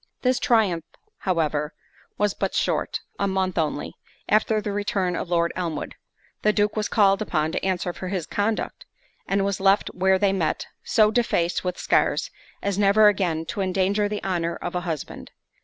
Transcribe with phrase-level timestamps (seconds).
[0.23, 0.83] This triumph
[1.19, 1.75] however
[2.17, 3.93] was but short—a month only,
[4.27, 5.93] after the return of Lord Elmwood,
[6.41, 8.87] the Duke was called upon to answer for his conduct,
[9.27, 12.31] and was left where they met, so defaced with scars,
[12.63, 15.29] as never again to endanger the honour of a husband.